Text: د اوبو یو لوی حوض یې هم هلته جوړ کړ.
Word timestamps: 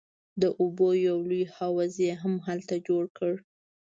د 0.41 0.43
اوبو 0.61 0.87
یو 1.07 1.17
لوی 1.29 1.43
حوض 1.55 1.93
یې 2.05 2.13
هم 2.21 2.33
هلته 2.47 2.75
جوړ 2.87 3.03
کړ. 3.17 3.33